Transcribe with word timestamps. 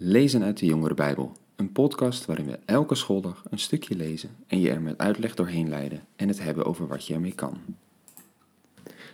Lezen 0.00 0.42
uit 0.42 0.58
de 0.58 0.66
Jongere 0.66 0.94
Bijbel, 0.94 1.32
een 1.56 1.72
podcast 1.72 2.24
waarin 2.24 2.46
we 2.46 2.58
elke 2.64 2.94
schooldag 2.94 3.44
een 3.50 3.58
stukje 3.58 3.96
lezen 3.96 4.30
en 4.46 4.60
je 4.60 4.70
er 4.70 4.80
met 4.80 4.98
uitleg 4.98 5.34
doorheen 5.34 5.68
leiden 5.68 6.04
en 6.16 6.28
het 6.28 6.42
hebben 6.42 6.64
over 6.64 6.86
wat 6.86 7.06
je 7.06 7.14
ermee 7.14 7.32
kan. 7.32 7.58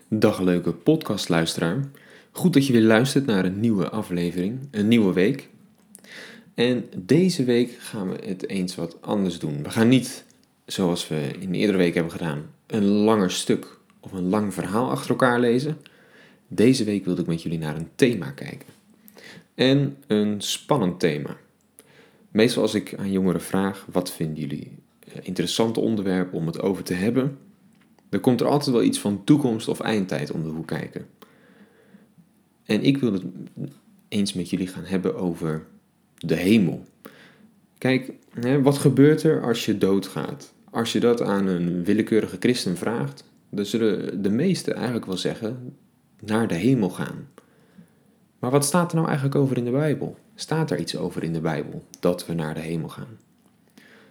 Dag 0.09 0.41
leuke 0.41 0.73
podcastluisteraar. 0.73 1.91
Goed 2.31 2.53
dat 2.53 2.67
je 2.67 2.73
weer 2.73 2.83
luistert 2.83 3.27
naar 3.27 3.45
een 3.45 3.61
nieuwe 3.61 3.89
aflevering, 3.89 4.59
een 4.71 4.89
nieuwe 4.89 5.13
week. 5.13 5.49
En 6.55 6.85
deze 6.97 7.45
week 7.45 7.77
gaan 7.79 8.11
we 8.11 8.27
het 8.27 8.49
eens 8.49 8.75
wat 8.75 9.03
anders 9.03 9.39
doen. 9.39 9.63
We 9.63 9.71
gaan 9.71 9.89
niet, 9.89 10.25
zoals 10.67 11.09
we 11.09 11.31
in 11.39 11.53
de 11.53 11.59
eerdere 11.59 11.79
week 11.79 11.95
hebben 11.95 12.13
gedaan, 12.13 12.51
een 12.67 12.85
langer 12.85 13.31
stuk 13.31 13.79
of 14.01 14.13
een 14.13 14.29
lang 14.29 14.55
verhaal 14.55 14.91
achter 14.91 15.11
elkaar 15.11 15.41
lezen. 15.41 15.77
Deze 16.49 16.85
week 16.85 17.05
wilde 17.05 17.21
ik 17.21 17.27
met 17.27 17.43
jullie 17.43 17.59
naar 17.59 17.77
een 17.77 17.89
thema 17.95 18.31
kijken. 18.31 18.84
En 19.55 19.97
een 20.07 20.41
spannend 20.41 21.01
thema. 21.01 21.37
Meestal 22.31 22.63
als 22.63 22.75
ik 22.75 22.95
aan 22.99 23.11
jongeren 23.11 23.43
vraag, 23.43 23.87
wat 23.93 24.13
vinden 24.13 24.41
jullie 24.41 24.73
eh, 25.01 25.13
interessante 25.23 25.81
onderwerpen 25.81 26.39
om 26.39 26.47
het 26.47 26.61
over 26.61 26.85
te 26.85 26.95
hebben, 26.95 27.39
dan 28.09 28.21
komt 28.21 28.41
er 28.41 28.47
altijd 28.47 28.71
wel 28.71 28.83
iets 28.83 28.99
van 28.99 29.25
toekomst 29.25 29.69
of 29.69 29.81
eindtijd 29.81 30.31
om 30.31 30.43
de 30.43 30.49
hoek 30.49 30.67
kijken. 30.67 31.07
En 32.65 32.83
ik 32.83 32.99
wil 32.99 33.13
het 33.13 33.23
eens 34.09 34.33
met 34.33 34.51
jullie 34.51 34.67
gaan 34.67 34.85
hebben 34.85 35.17
over 35.17 35.67
de 36.15 36.37
hemel. 36.37 36.85
Kijk, 37.79 38.13
wat 38.63 38.79
gebeurt 38.79 39.23
er 39.23 39.43
als 39.43 39.65
je 39.65 39.79
doodgaat? 39.79 40.53
Als 40.71 40.93
je 40.93 41.01
dat 41.01 41.23
aan 41.23 41.47
een 41.47 41.85
willekeurige 41.85 42.37
christen 42.41 42.77
vraagt, 42.77 43.25
dan 43.51 43.65
zullen 43.65 44.23
de 44.23 44.31
meesten 44.31 44.75
eigenlijk 44.75 45.07
wel 45.07 45.17
zeggen 45.17 45.77
naar 46.21 46.49
de 46.49 46.55
hemel 46.55 46.91
gaan. 46.91 47.29
Maar 48.45 48.53
wat 48.53 48.65
staat 48.65 48.91
er 48.91 48.97
nou 48.97 49.07
eigenlijk 49.09 49.37
over 49.37 49.57
in 49.57 49.65
de 49.65 49.71
Bijbel? 49.71 50.19
Staat 50.35 50.71
er 50.71 50.79
iets 50.79 50.97
over 50.97 51.23
in 51.23 51.33
de 51.33 51.41
Bijbel 51.41 51.85
dat 52.01 52.27
we 52.27 52.35
naar 52.35 52.55
de 52.55 52.61
hemel 52.61 52.89
gaan? 52.89 53.19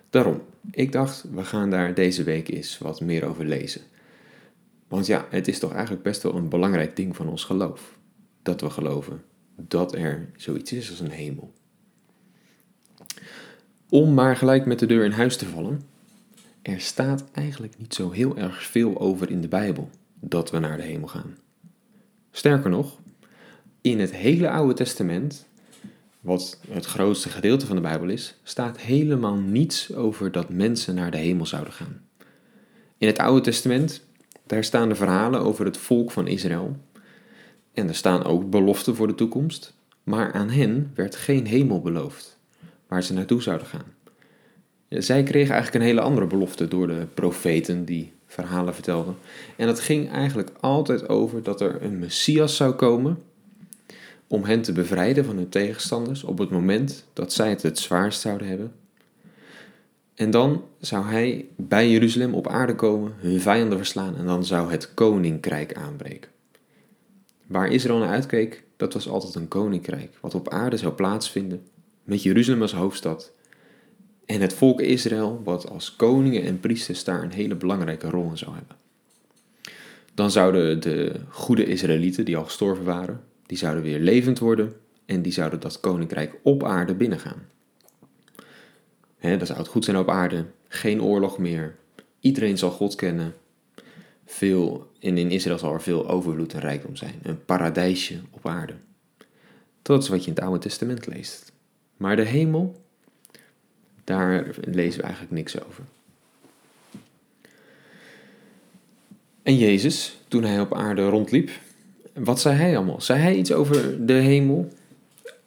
Daarom, 0.10 0.42
ik 0.72 0.92
dacht, 0.92 1.26
we 1.34 1.44
gaan 1.44 1.70
daar 1.70 1.94
deze 1.94 2.24
week 2.24 2.50
eens 2.50 2.78
wat 2.78 3.02
meer 3.02 3.26
over 3.26 3.46
lezen. 3.46 3.82
Want 4.88 5.06
ja, 5.06 5.26
het 5.30 5.48
is 5.48 5.60
toch 5.60 5.72
eigenlijk 5.72 6.04
best 6.04 6.24
wel 6.24 6.36
een 6.36 6.50
belangrijk 6.50 6.96
ding 6.96 7.16
van 7.16 7.28
ons 7.28 7.44
geloof. 7.44 7.98
Dat 8.42 8.62
we 8.62 8.70
geloven 8.70 9.24
dat 9.56 9.96
er 9.96 10.30
zoiets 10.38 10.72
is 10.72 10.90
als 10.90 11.00
een 11.00 11.12
hemel. 11.12 11.54
Om 13.90 14.14
maar 14.14 14.38
gelijk 14.38 14.66
met 14.66 14.80
de 14.80 14.86
deur 14.86 15.06
in 15.06 15.12
huis 15.12 15.38
te 15.38 15.46
vallen, 15.46 15.82
er 16.62 16.80
staat 16.80 17.24
eigenlijk 17.32 17.78
niet 17.78 17.94
zo 17.94 18.12
heel 18.12 18.38
erg 18.38 18.64
veel 18.64 19.00
over 19.00 19.30
in 19.30 19.42
de 19.42 19.48
Bijbel 19.48 19.90
dat 20.20 20.52
we 20.52 20.60
naar 20.60 20.78
de 20.78 20.84
hemel 20.84 21.08
gaan. 21.08 21.38
Sterker 22.32 22.70
nog, 22.70 23.02
in 23.84 24.00
het 24.00 24.16
hele 24.16 24.50
Oude 24.50 24.74
Testament, 24.74 25.48
wat 26.20 26.60
het 26.68 26.86
grootste 26.86 27.30
gedeelte 27.30 27.66
van 27.66 27.76
de 27.76 27.82
Bijbel 27.82 28.10
is, 28.10 28.36
staat 28.44 28.80
helemaal 28.80 29.36
niets 29.36 29.94
over 29.94 30.32
dat 30.32 30.50
mensen 30.50 30.96
naar 30.96 31.12
de 31.12 31.18
hemel 31.18 31.46
zouden 31.46 31.74
gaan. 31.74 32.02
In 32.98 33.08
het 33.08 33.18
Oude 33.18 33.42
Testament, 33.42 34.06
daar 34.46 34.64
staan 34.64 34.90
de 34.90 34.96
verhalen 34.96 35.42
over 35.42 35.66
het 35.66 35.78
volk 35.78 36.12
van 36.12 36.28
Israël. 36.28 36.78
En 37.74 37.88
er 37.88 37.96
staan 37.96 38.24
ook 38.24 38.50
beloften 38.50 38.96
voor 38.96 39.08
de 39.08 39.16
toekomst, 39.16 39.74
maar 40.04 40.34
aan 40.34 40.50
hen 40.50 40.92
werd 40.96 41.16
geen 41.16 41.46
hemel 41.46 41.82
beloofd, 41.82 42.40
waar 42.88 43.04
ze 43.04 43.14
naartoe 43.14 43.42
zouden 43.42 43.68
gaan. 43.68 43.94
Zij 44.90 45.24
kregen 45.24 45.54
eigenlijk 45.54 45.84
een 45.84 45.90
hele 45.90 46.02
andere 46.02 46.28
belofte 46.28 46.68
door 46.68 46.88
de 46.88 47.08
profeten 47.14 47.86
die 47.86 48.14
verhalen 48.26 48.74
vertelden. 48.74 49.16
En 49.58 49.68
dat 49.68 49.80
ging 49.80 50.12
eigenlijk 50.12 50.52
altijd 50.60 51.10
over 51.10 51.44
dat 51.44 51.62
er 51.62 51.82
een 51.82 52.00
Messias 52.00 52.56
zou 52.56 52.74
komen 52.74 53.18
om 54.34 54.44
hen 54.44 54.62
te 54.62 54.72
bevrijden 54.72 55.26
van 55.26 55.36
hun 55.36 55.50
tegenstanders 55.50 56.24
op 56.24 56.38
het 56.38 56.50
moment 56.50 57.06
dat 57.14 57.34
zij 57.34 57.50
het 57.50 57.62
het 57.62 57.80
zwaarst 57.80 58.22
zouden 58.22 58.48
hebben. 58.48 58.72
En 60.16 60.32
dan 60.32 60.64
zou 60.80 61.06
hij 61.06 61.46
bij 61.56 61.90
Jeruzalem 61.90 62.34
op 62.34 62.48
aarde 62.48 62.76
komen, 62.76 63.14
hun 63.18 63.42
vijanden 63.42 63.78
verslaan 63.78 64.16
en 64.16 64.26
dan 64.26 64.46
zou 64.46 64.72
het 64.72 64.94
koninkrijk 64.94 65.74
aanbreken. 65.74 66.32
Waar 67.48 67.72
Israël 67.72 68.00
naar 68.00 68.10
uitkeek, 68.10 68.64
dat 68.78 68.94
was 68.94 69.10
altijd 69.10 69.36
een 69.36 69.48
koninkrijk, 69.48 70.18
wat 70.22 70.36
op 70.36 70.50
aarde 70.50 70.78
zou 70.78 70.94
plaatsvinden, 70.94 71.62
met 72.04 72.24
Jeruzalem 72.24 72.62
als 72.62 72.74
hoofdstad. 72.74 73.32
En 74.26 74.42
het 74.42 74.54
volk 74.54 74.82
Israël, 74.82 75.42
wat 75.44 75.70
als 75.70 75.96
koningen 75.96 76.44
en 76.44 76.60
priesters 76.60 77.04
daar 77.04 77.24
een 77.24 77.32
hele 77.32 77.56
belangrijke 77.56 78.10
rol 78.10 78.30
in 78.30 78.38
zou 78.38 78.56
hebben. 78.56 78.76
Dan 80.14 80.32
zouden 80.32 80.82
de 80.82 81.12
goede 81.30 81.66
Israëlieten, 81.66 82.26
die 82.26 82.38
al 82.38 82.46
gestorven 82.46 82.84
waren, 82.84 83.22
die 83.46 83.58
zouden 83.58 83.84
weer 83.84 84.00
levend 84.00 84.40
worden 84.40 84.74
en 85.06 85.22
die 85.22 85.32
zouden 85.32 85.60
dat 85.60 85.80
koninkrijk 85.80 86.36
op 86.42 86.64
aarde 86.64 86.94
binnengaan. 86.94 87.48
He, 89.18 89.38
dat 89.38 89.48
zou 89.48 89.60
het 89.60 89.68
goed 89.68 89.86
zijn 89.86 89.98
op 89.98 90.10
aarde, 90.10 90.46
geen 90.68 91.02
oorlog 91.02 91.38
meer, 91.38 91.76
iedereen 92.20 92.58
zal 92.58 92.72
God 92.72 92.96
kennen, 92.96 93.34
veel, 94.26 94.92
en 95.00 95.18
in 95.18 95.32
Israël 95.32 95.58
zal 95.58 95.74
er 95.74 95.82
veel 95.82 96.10
overvloed 96.10 96.54
en 96.54 96.60
rijkdom 96.60 96.96
zijn, 96.96 97.20
een 97.24 97.46
paradijsje 97.46 98.20
op 98.32 98.48
aarde. 98.48 98.74
Dat 99.82 100.04
is 100.04 100.10
wat 100.10 100.24
je 100.24 100.28
in 100.28 100.36
het 100.36 100.44
Oude 100.44 100.60
Testament 100.60 101.08
leest. 101.08 101.52
Maar 101.98 102.16
de 102.16 102.22
hemel, 102.26 102.82
daar 104.04 104.46
lezen 104.62 105.00
we 105.00 105.06
eigenlijk 105.06 105.34
niks 105.34 105.64
over. 105.64 105.84
En 109.44 109.58
Jezus, 109.58 110.18
toen 110.28 110.44
hij 110.44 110.60
op 110.60 110.74
aarde 110.74 111.08
rondliep, 111.10 111.50
wat 112.14 112.40
zei 112.40 112.56
hij 112.56 112.78
allemaal? 112.78 113.02
Zei 113.02 113.20
hij 113.20 113.36
iets 113.36 113.52
over 113.52 114.06
de 114.06 114.14
hemel? 114.14 114.70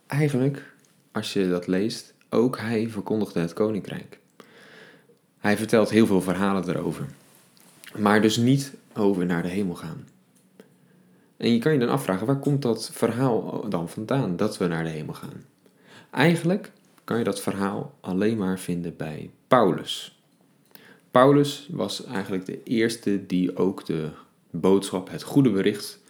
Eigenlijk, 0.07 0.75
als 1.13 1.33
je 1.33 1.49
dat 1.49 1.67
leest, 1.67 2.15
ook 2.31 2.59
hij 2.59 2.89
verkondigde 2.89 3.41
het 3.41 3.53
koninkrijk. 3.53 4.19
Hij 5.39 5.57
vertelt 5.57 5.91
heel 5.91 6.07
veel 6.07 6.21
verhalen 6.21 6.69
erover. 6.69 7.07
Maar 7.99 8.23
dus 8.23 8.37
niet 8.37 8.73
over 8.95 9.27
naar 9.27 9.43
de 9.43 9.49
hemel 9.49 9.75
gaan. 9.75 10.05
En 11.37 11.53
je 11.53 11.59
kan 11.59 11.73
je 11.73 11.79
dan 11.79 11.89
afvragen, 11.89 12.27
waar 12.27 12.39
komt 12.39 12.63
dat 12.63 12.91
verhaal 12.93 13.69
dan 13.69 13.89
vandaan 13.89 14.37
dat 14.37 14.59
we 14.59 14.67
naar 14.67 14.85
de 14.85 14.91
hemel 14.91 15.15
gaan? 15.15 15.45
Eigenlijk 16.11 16.73
kan 17.05 17.19
je 17.19 17.25
dat 17.25 17.41
verhaal 17.41 17.95
alleen 18.01 18.37
maar 18.37 18.59
vinden 18.59 18.97
bij 18.97 19.31
Paulus. 19.49 20.21
Paulus 21.11 21.69
was 21.71 22.05
eigenlijk 22.05 22.47
de 22.47 22.63
eerste 22.63 23.27
die 23.27 23.57
ook 23.57 23.87
de 23.87 24.09
boodschap, 24.51 25.11
het 25.11 25.23
goede 25.23 25.51
bericht 25.51 26.01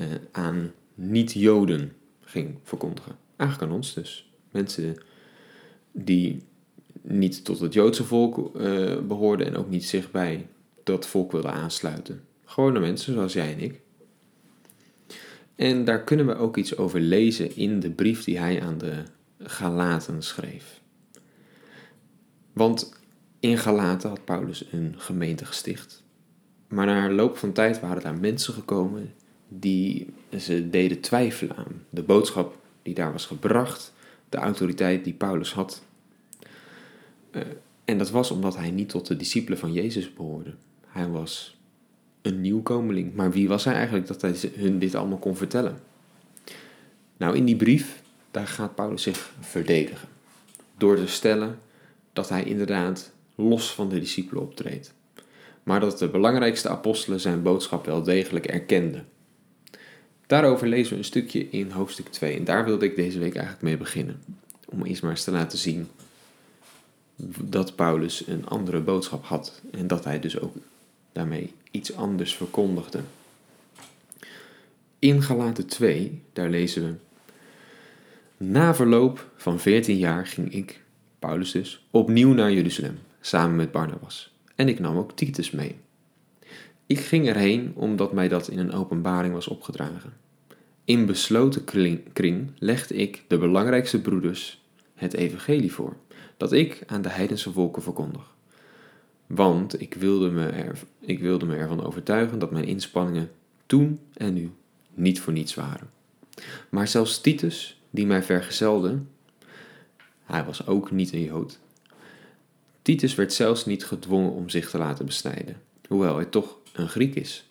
uh, 0.00 0.06
aan 0.32 0.72
niet-Joden 0.94 1.92
ging 2.20 2.58
verkondigen. 2.62 3.16
Eigenlijk 3.36 3.70
aan 3.70 3.76
ons 3.76 3.94
dus. 3.94 4.30
Mensen 4.50 4.96
die 5.92 6.42
niet 7.02 7.44
tot 7.44 7.60
het 7.60 7.72
Joodse 7.72 8.04
volk 8.04 8.56
uh, 8.56 9.00
behoorden 9.00 9.46
en 9.46 9.56
ook 9.56 9.68
niet 9.68 9.84
zich 9.84 10.10
bij 10.10 10.46
dat 10.82 11.06
volk 11.06 11.32
wilden 11.32 11.52
aansluiten. 11.52 12.24
Gewone 12.44 12.80
mensen 12.80 13.12
zoals 13.12 13.32
jij 13.32 13.52
en 13.52 13.60
ik. 13.60 13.80
En 15.54 15.84
daar 15.84 16.04
kunnen 16.04 16.26
we 16.26 16.36
ook 16.36 16.56
iets 16.56 16.76
over 16.76 17.00
lezen 17.00 17.56
in 17.56 17.80
de 17.80 17.90
brief 17.90 18.24
die 18.24 18.38
hij 18.38 18.62
aan 18.62 18.78
de 18.78 19.02
Galaten 19.38 20.22
schreef. 20.22 20.80
Want 22.52 22.92
in 23.40 23.58
Galaten 23.58 24.08
had 24.08 24.24
Paulus 24.24 24.64
een 24.72 24.94
gemeente 24.98 25.44
gesticht. 25.44 26.02
Maar 26.68 26.86
na 26.86 27.10
loop 27.10 27.36
van 27.36 27.52
tijd 27.52 27.80
waren 27.80 28.02
daar 28.02 28.18
mensen 28.18 28.54
gekomen 28.54 29.14
die 29.48 30.06
ze 30.38 30.70
deden 30.70 31.00
twijfelen 31.00 31.56
aan 31.56 31.84
de 31.90 32.02
boodschap 32.02 32.56
die 32.82 32.94
daar 32.94 33.12
was 33.12 33.26
gebracht, 33.26 33.92
de 34.28 34.36
autoriteit 34.36 35.04
die 35.04 35.14
Paulus 35.14 35.52
had. 35.52 35.82
Uh, 37.30 37.42
en 37.84 37.98
dat 37.98 38.10
was 38.10 38.30
omdat 38.30 38.56
hij 38.56 38.70
niet 38.70 38.88
tot 38.88 39.06
de 39.06 39.16
discipelen 39.16 39.58
van 39.58 39.72
Jezus 39.72 40.14
behoorde. 40.14 40.54
Hij 40.86 41.08
was 41.08 41.56
een 42.22 42.40
nieuwkomeling. 42.40 43.14
Maar 43.14 43.30
wie 43.30 43.48
was 43.48 43.64
hij 43.64 43.74
eigenlijk 43.74 44.06
dat 44.06 44.20
hij 44.20 44.34
hun 44.54 44.78
dit 44.78 44.94
allemaal 44.94 45.18
kon 45.18 45.36
vertellen? 45.36 45.78
Nou, 47.16 47.36
in 47.36 47.44
die 47.44 47.56
brief, 47.56 48.02
daar 48.30 48.46
gaat 48.46 48.74
Paulus 48.74 49.02
zich 49.02 49.34
verdedigen. 49.40 50.08
Door 50.76 50.96
te 50.96 51.06
stellen 51.06 51.58
dat 52.12 52.28
hij 52.28 52.44
inderdaad 52.44 53.12
los 53.34 53.74
van 53.74 53.88
de 53.88 54.00
discipelen 54.00 54.42
optreedt. 54.42 54.94
Maar 55.62 55.80
dat 55.80 55.98
de 55.98 56.08
belangrijkste 56.08 56.68
apostelen 56.68 57.20
zijn 57.20 57.42
boodschap 57.42 57.86
wel 57.86 58.02
degelijk 58.02 58.46
erkenden. 58.46 59.06
Daarover 60.26 60.68
lezen 60.68 60.92
we 60.92 60.98
een 60.98 61.04
stukje 61.04 61.48
in 61.50 61.70
hoofdstuk 61.70 62.08
2 62.08 62.36
en 62.36 62.44
daar 62.44 62.64
wilde 62.64 62.84
ik 62.84 62.96
deze 62.96 63.18
week 63.18 63.34
eigenlijk 63.34 63.64
mee 63.64 63.76
beginnen. 63.76 64.22
Om 64.68 64.84
eerst 64.84 65.02
maar 65.02 65.10
eens 65.10 65.24
te 65.24 65.30
laten 65.30 65.58
zien 65.58 65.88
dat 67.40 67.76
Paulus 67.76 68.26
een 68.26 68.46
andere 68.46 68.80
boodschap 68.80 69.24
had 69.24 69.60
en 69.70 69.86
dat 69.86 70.04
hij 70.04 70.20
dus 70.20 70.40
ook 70.40 70.54
daarmee 71.12 71.52
iets 71.70 71.94
anders 71.94 72.34
verkondigde. 72.34 73.00
In 74.98 75.22
Galaten 75.22 75.66
2, 75.66 76.22
daar 76.32 76.48
lezen 76.48 76.82
we: 76.82 76.94
Na 78.44 78.74
verloop 78.74 79.30
van 79.36 79.60
14 79.60 79.98
jaar 79.98 80.26
ging 80.26 80.52
ik, 80.52 80.80
Paulus 81.18 81.50
dus, 81.50 81.86
opnieuw 81.90 82.32
naar 82.32 82.52
Jeruzalem 82.52 82.98
samen 83.20 83.56
met 83.56 83.72
Barnabas. 83.72 84.34
En 84.54 84.68
ik 84.68 84.78
nam 84.78 84.96
ook 84.96 85.16
Titus 85.16 85.50
mee. 85.50 85.76
Ik 86.86 86.98
ging 86.98 87.28
erheen 87.28 87.72
omdat 87.74 88.12
mij 88.12 88.28
dat 88.28 88.48
in 88.48 88.58
een 88.58 88.72
openbaring 88.72 89.34
was 89.34 89.48
opgedragen. 89.48 90.12
In 90.84 91.06
besloten 91.06 91.64
kring 92.12 92.52
legde 92.58 92.94
ik 92.94 93.24
de 93.28 93.38
belangrijkste 93.38 94.00
broeders 94.00 94.64
het 94.94 95.14
evangelie 95.14 95.72
voor, 95.72 95.96
dat 96.36 96.52
ik 96.52 96.82
aan 96.86 97.02
de 97.02 97.08
heidense 97.08 97.52
volken 97.52 97.82
verkondig. 97.82 98.34
Want 99.26 99.80
ik 99.80 99.94
wilde, 99.94 100.30
me 100.30 100.46
er, 100.46 100.78
ik 101.00 101.18
wilde 101.18 101.46
me 101.46 101.56
ervan 101.56 101.84
overtuigen 101.84 102.38
dat 102.38 102.50
mijn 102.50 102.64
inspanningen 102.64 103.30
toen 103.66 103.98
en 104.14 104.34
nu 104.34 104.50
niet 104.94 105.20
voor 105.20 105.32
niets 105.32 105.54
waren. 105.54 105.90
Maar 106.68 106.88
zelfs 106.88 107.20
Titus, 107.20 107.80
die 107.90 108.06
mij 108.06 108.22
vergezelde, 108.22 108.98
hij 110.24 110.44
was 110.44 110.66
ook 110.66 110.90
niet 110.90 111.12
een 111.12 111.22
Jood. 111.22 111.58
Titus 112.82 113.14
werd 113.14 113.32
zelfs 113.32 113.66
niet 113.66 113.84
gedwongen 113.84 114.32
om 114.32 114.48
zich 114.48 114.70
te 114.70 114.78
laten 114.78 115.06
besnijden, 115.06 115.62
hoewel 115.88 116.16
hij 116.16 116.24
toch 116.24 116.58
een 116.78 116.88
Griek 116.88 117.14
is. 117.14 117.48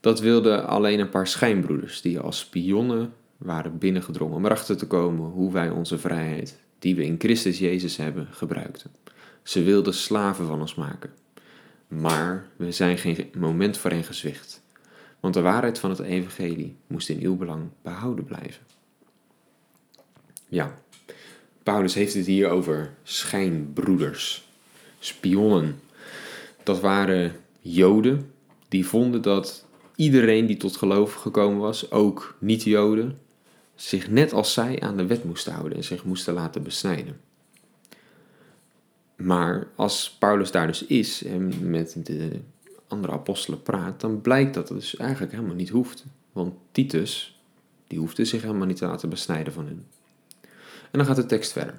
Dat 0.00 0.20
wilden 0.20 0.66
alleen 0.66 1.00
een 1.00 1.08
paar 1.08 1.26
schijnbroeders 1.26 2.00
die 2.00 2.18
als 2.18 2.38
spionnen 2.38 3.12
waren 3.36 3.78
binnengedrongen 3.78 4.36
om 4.36 4.44
erachter 4.44 4.76
te 4.76 4.86
komen 4.86 5.30
hoe 5.30 5.52
wij 5.52 5.70
onze 5.70 5.98
vrijheid, 5.98 6.60
die 6.78 6.96
we 6.96 7.04
in 7.04 7.16
Christus 7.18 7.58
Jezus 7.58 7.96
hebben, 7.96 8.28
gebruikten. 8.30 8.90
Ze 9.42 9.62
wilden 9.62 9.94
slaven 9.94 10.46
van 10.46 10.60
ons 10.60 10.74
maken. 10.74 11.10
Maar 11.88 12.46
we 12.56 12.72
zijn 12.72 12.98
geen 12.98 13.30
moment 13.38 13.76
voor 13.76 13.90
hen 13.90 14.04
gezwicht, 14.04 14.62
want 15.20 15.34
de 15.34 15.40
waarheid 15.40 15.78
van 15.78 15.90
het 15.90 15.98
evangelie 15.98 16.76
moest 16.86 17.08
in 17.08 17.20
uw 17.20 17.36
belang 17.36 17.62
behouden 17.82 18.24
blijven. 18.24 18.62
Ja, 20.48 20.74
Paulus 21.62 21.94
heeft 21.94 22.14
het 22.14 22.26
hier 22.26 22.48
over 22.48 22.94
schijnbroeders, 23.02 24.48
spionnen. 24.98 25.80
Dat 26.62 26.80
waren 26.80 27.32
Joden 27.62 28.30
die 28.68 28.86
vonden 28.86 29.22
dat 29.22 29.66
iedereen 29.96 30.46
die 30.46 30.56
tot 30.56 30.76
geloof 30.76 31.14
gekomen 31.14 31.60
was, 31.60 31.90
ook 31.90 32.36
niet-Joden, 32.38 33.18
zich 33.74 34.10
net 34.10 34.32
als 34.32 34.52
zij 34.52 34.80
aan 34.80 34.96
de 34.96 35.06
wet 35.06 35.24
moesten 35.24 35.52
houden 35.52 35.76
en 35.76 35.84
zich 35.84 36.04
moesten 36.04 36.34
laten 36.34 36.62
besnijden. 36.62 37.20
Maar 39.16 39.66
als 39.76 40.16
Paulus 40.18 40.50
daar 40.50 40.66
dus 40.66 40.86
is 40.86 41.24
en 41.24 41.70
met 41.70 42.06
de 42.06 42.40
andere 42.88 43.12
apostelen 43.12 43.62
praat, 43.62 44.00
dan 44.00 44.20
blijkt 44.20 44.54
dat 44.54 44.68
het 44.68 44.78
dus 44.78 44.96
eigenlijk 44.96 45.32
helemaal 45.32 45.54
niet 45.54 45.68
hoeft. 45.68 46.04
Want 46.32 46.54
Titus, 46.72 47.40
die 47.86 47.98
hoefde 47.98 48.24
zich 48.24 48.42
helemaal 48.42 48.66
niet 48.66 48.76
te 48.76 48.86
laten 48.86 49.08
besnijden 49.08 49.52
van 49.52 49.66
hen. 49.66 49.86
En 50.90 50.98
dan 50.98 51.06
gaat 51.06 51.16
de 51.16 51.26
tekst 51.26 51.52
verder. 51.52 51.74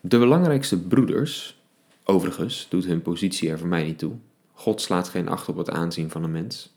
De 0.00 0.18
belangrijkste 0.18 0.80
broeders, 0.80 1.62
overigens 2.04 2.66
doet 2.70 2.84
hun 2.84 3.02
positie 3.02 3.50
er 3.50 3.58
voor 3.58 3.68
mij 3.68 3.84
niet 3.84 3.98
toe. 3.98 4.12
God 4.52 4.80
slaat 4.80 5.08
geen 5.08 5.28
acht 5.28 5.48
op 5.48 5.56
het 5.56 5.70
aanzien 5.70 6.10
van 6.10 6.24
een 6.24 6.32
mens. 6.32 6.72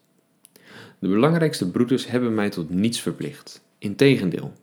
De 1.00 1.08
belangrijkste 1.08 1.72
broeders 1.72 2.08
hebben 2.08 2.36
mij 2.36 2.50
tot 2.50 2.70
niets 2.70 3.02
verplicht. 3.02 3.66
Integendeel, 3.78 4.54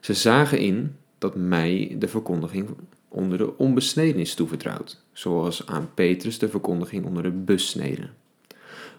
ze 0.00 0.14
zagen 0.14 0.58
in 0.58 0.96
dat 1.18 1.34
mij 1.36 1.96
de 1.98 2.08
verkondiging 2.08 2.68
onder 3.08 3.38
de 3.38 3.56
onbesneden 3.56 4.20
is 4.20 4.34
toevertrouwd, 4.34 5.02
zoals 5.12 5.66
aan 5.66 5.90
Petrus 5.94 6.38
de 6.38 6.48
verkondiging 6.48 7.04
onder 7.04 7.22
de 7.22 7.30
besneden. 7.30 8.14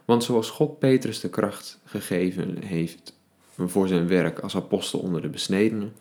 Want 0.06 0.24
zoals 0.24 0.50
God 0.50 0.80
Petrus 0.80 1.20
de 1.20 1.30
kracht 1.30 1.80
gegeven 1.86 2.64
heeft 2.64 3.20
voor 3.58 3.88
zijn 3.88 4.08
werk 4.08 4.40
als 4.40 4.56
apostel 4.56 5.00
onder 5.00 5.22
de 5.22 5.30
besnedenen, 5.30 5.94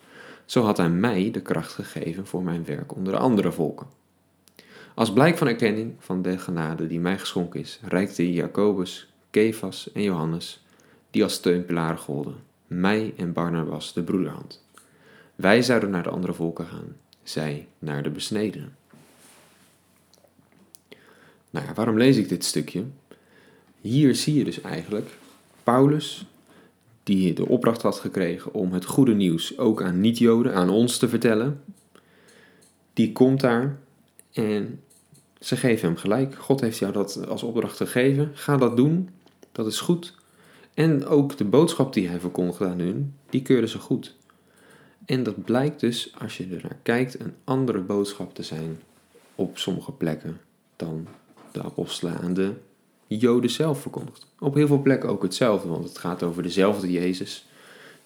zo 0.45 0.63
had 0.63 0.77
hij 0.77 0.89
mij 0.89 1.31
de 1.31 1.43
kracht 1.43 1.73
gegeven 1.73 2.27
voor 2.27 2.43
mijn 2.43 2.65
werk 2.65 2.97
onder 2.97 3.13
de 3.13 3.19
andere 3.19 3.53
volken. 3.53 3.87
Als 5.01 5.13
blijk 5.13 5.39
van 5.39 5.47
erkenning 5.47 5.95
van 5.99 6.23
de 6.23 6.39
genade 6.39 6.87
die 6.87 7.01
mij 7.01 7.19
geschonken 7.19 7.61
is, 7.61 7.81
reikte 7.83 8.33
Jacobus, 8.33 9.13
Kefas 9.31 9.93
en 9.93 10.03
Johannes, 10.03 10.63
die 11.11 11.23
als 11.23 11.33
steunpilaren 11.33 11.99
golden, 11.99 12.35
mij 12.67 13.15
en 13.17 13.33
Barnabas 13.33 13.93
de 13.93 14.03
broederhand. 14.03 14.65
Wij 15.35 15.63
zouden 15.63 15.91
naar 15.91 16.03
de 16.03 16.11
andere 16.11 16.33
volken 16.33 16.67
gaan, 16.67 16.97
zij 17.23 17.67
naar 17.79 18.03
de 18.03 18.11
besnedenen. 18.11 18.77
Nou 21.51 21.67
ja, 21.67 21.75
waarom 21.75 21.97
lees 21.97 22.17
ik 22.17 22.29
dit 22.29 22.45
stukje? 22.45 22.85
Hier 23.81 24.15
zie 24.15 24.35
je 24.35 24.45
dus 24.45 24.61
eigenlijk 24.61 25.09
Paulus 25.63 26.27
die 27.03 27.33
de 27.33 27.49
opdracht 27.49 27.83
had 27.83 27.99
gekregen 27.99 28.55
om 28.55 28.73
het 28.73 28.85
goede 28.85 29.15
nieuws 29.15 29.59
ook 29.59 29.83
aan 29.83 30.01
niet-Joden, 30.01 30.55
aan 30.55 30.71
ons 30.71 30.99
te 30.99 31.09
vertellen, 31.09 31.63
die 32.93 33.13
komt 33.13 33.41
daar 33.41 33.79
en 34.33 34.81
ze 35.41 35.57
geven 35.57 35.89
hem 35.89 35.97
gelijk. 35.97 36.35
God 36.35 36.61
heeft 36.61 36.79
jou 36.79 36.93
dat 36.93 37.29
als 37.29 37.43
opdracht 37.43 37.77
gegeven. 37.77 38.31
Ga 38.35 38.57
dat 38.57 38.77
doen. 38.77 39.09
Dat 39.53 39.67
is 39.67 39.81
goed. 39.81 40.15
En 40.75 41.07
ook 41.07 41.37
de 41.37 41.45
boodschap 41.45 41.93
die 41.93 42.09
hij 42.09 42.21
verkondigde 42.21 42.67
aan 42.67 42.79
hun, 42.79 43.15
die 43.31 43.43
keurden 43.43 43.71
ze 43.71 43.79
goed. 43.79 44.15
En 45.05 45.23
dat 45.23 45.45
blijkt 45.45 45.81
dus, 45.81 46.15
als 46.19 46.37
je 46.37 46.45
er 46.45 46.61
naar 46.63 46.79
kijkt, 46.83 47.21
een 47.21 47.35
andere 47.45 47.81
boodschap 47.81 48.35
te 48.35 48.43
zijn 48.43 48.81
op 49.35 49.59
sommige 49.59 49.93
plekken 49.93 50.41
dan 50.77 51.07
de 51.53 51.63
apostelen 51.63 52.19
aan 52.19 52.35
de 52.35 52.53
Joden 53.07 53.51
zelf 53.51 53.81
verkondigt. 53.81 54.27
Op 54.39 54.55
heel 54.55 54.67
veel 54.67 54.83
plekken 54.83 55.09
ook 55.09 55.23
hetzelfde, 55.23 55.69
want 55.69 55.85
het 55.85 55.99
gaat 55.99 56.23
over 56.23 56.43
dezelfde 56.43 56.91
Jezus 56.91 57.47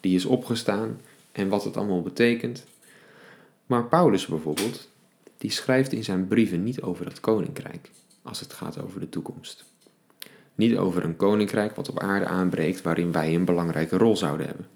die 0.01 0.15
is 0.15 0.25
opgestaan 0.25 1.01
en 1.33 1.49
wat 1.49 1.65
het 1.65 1.77
allemaal 1.77 2.03
betekent. 2.03 2.65
Maar 3.67 3.85
Paulus 3.85 4.27
bijvoorbeeld, 4.27 4.89
die 5.45 5.53
schrijft 5.53 5.93
in 5.93 6.05
zijn 6.05 6.29
brieven 6.29 6.63
niet 6.63 6.83
over 6.83 7.07
het 7.07 7.21
koninkrijk 7.21 7.91
als 8.23 8.41
het 8.41 8.53
gaat 8.53 8.83
over 8.83 9.01
de 9.01 9.09
toekomst. 9.09 9.65
Niet 10.55 10.77
over 10.77 11.05
een 11.05 11.17
koninkrijk 11.17 11.77
wat 11.77 11.89
op 11.89 12.01
aarde 12.01 12.27
aanbreekt 12.27 12.83
waarin 12.83 13.13
wij 13.13 13.35
een 13.35 13.45
belangrijke 13.45 13.97
rol 13.97 14.17
zouden 14.17 14.47
hebben. 14.47 14.67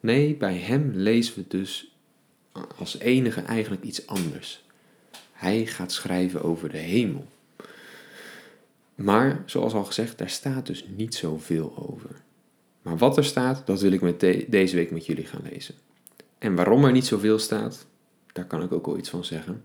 Nee, 0.00 0.34
bij 0.34 0.56
hem 0.56 0.90
lezen 0.94 1.34
we 1.34 1.44
dus 1.48 1.96
als 2.78 2.98
enige 2.98 3.40
eigenlijk 3.40 3.82
iets 3.82 4.06
anders. 4.06 4.64
Hij 5.32 5.66
gaat 5.66 5.92
schrijven 5.92 6.42
over 6.42 6.68
de 6.68 6.78
hemel. 6.78 7.26
Maar, 8.94 9.42
zoals 9.46 9.74
al 9.74 9.84
gezegd, 9.84 10.18
daar 10.18 10.30
staat 10.30 10.66
dus 10.66 10.84
niet 10.96 11.14
zoveel 11.14 11.88
over. 11.88 12.10
Maar 12.82 12.96
wat 12.96 13.16
er 13.16 13.24
staat, 13.24 13.66
dat 13.66 13.80
wil 13.80 13.92
ik 13.92 14.00
met 14.00 14.20
deze 14.48 14.76
week 14.76 14.90
met 14.90 15.06
jullie 15.06 15.26
gaan 15.26 15.44
lezen. 15.50 15.74
En 16.38 16.54
waarom 16.54 16.84
er 16.84 16.92
niet 16.92 17.06
zoveel 17.06 17.38
staat, 17.38 17.86
daar 18.32 18.46
kan 18.46 18.62
ik 18.62 18.72
ook 18.72 18.86
wel 18.86 18.98
iets 18.98 19.10
van 19.10 19.24
zeggen. 19.24 19.62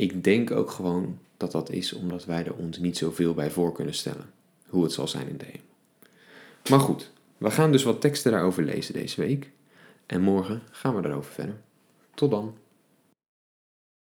Ik 0.00 0.24
denk 0.24 0.50
ook 0.50 0.70
gewoon 0.70 1.18
dat 1.36 1.52
dat 1.52 1.70
is 1.70 1.92
omdat 1.92 2.24
wij 2.24 2.44
er 2.44 2.54
ons 2.54 2.78
niet 2.78 2.96
zoveel 2.96 3.34
bij 3.34 3.50
voor 3.50 3.72
kunnen 3.72 3.94
stellen. 3.94 4.30
Hoe 4.68 4.82
het 4.82 4.92
zal 4.92 5.08
zijn 5.08 5.28
in 5.28 5.36
de 5.36 5.44
hemel. 5.44 5.66
Maar 6.70 6.80
goed, 6.80 7.10
we 7.38 7.50
gaan 7.50 7.72
dus 7.72 7.82
wat 7.82 8.00
teksten 8.00 8.32
daarover 8.32 8.62
lezen 8.62 8.94
deze 8.94 9.20
week. 9.20 9.50
En 10.06 10.20
morgen 10.20 10.62
gaan 10.70 10.96
we 10.96 11.08
erover 11.08 11.32
verder. 11.32 11.56
Tot 12.14 12.30
dan. 12.30 12.54